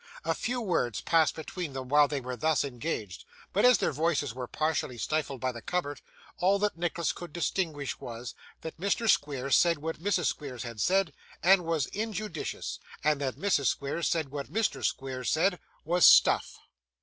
[0.25, 4.33] A few words passed between them while they were thus engaged, but as their voices
[4.33, 6.01] were partially stifled by the cupboard,
[6.39, 9.07] all that Nicholas could distinguish was, that Mr.
[9.07, 10.25] Squeers said what Mrs.
[10.25, 13.67] Squeers had said, was injudicious, and that Mrs.
[13.67, 14.83] Squeers said what Mr.
[14.83, 16.57] Squeers said, was 'stuff.